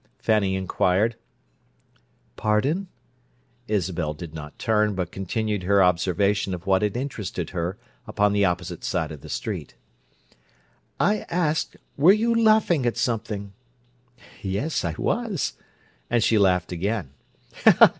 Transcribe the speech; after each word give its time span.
Fanny 0.17 0.55
inquired. 0.55 1.15
"Pardon?" 2.35 2.87
Isabel 3.67 4.15
did 4.15 4.33
not 4.33 4.57
turn, 4.57 4.95
but 4.95 5.11
continued 5.11 5.61
her 5.61 5.83
observation 5.83 6.55
of 6.55 6.65
what 6.65 6.81
had 6.81 6.97
interested 6.97 7.51
her 7.51 7.77
upon 8.07 8.33
the 8.33 8.43
opposite 8.43 8.83
side 8.83 9.11
of 9.11 9.21
the 9.21 9.29
street. 9.29 9.75
"I 10.99 11.27
asked: 11.29 11.77
Were 11.97 12.11
you 12.13 12.33
laughing 12.33 12.83
at 12.87 12.97
something?" 12.97 13.53
"Yes, 14.41 14.83
I 14.83 14.95
was!" 14.97 15.53
And 16.09 16.23
she 16.23 16.39
laughed 16.39 16.71
again. 16.71 17.11